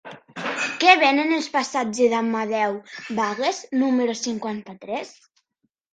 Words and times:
Què 0.83 0.93
venen 1.01 1.35
al 1.35 1.49
passatge 1.57 2.07
d'Amadeu 2.13 2.73
Bagués 3.21 3.61
número 3.85 4.17
cinquanta-tres? 4.27 5.13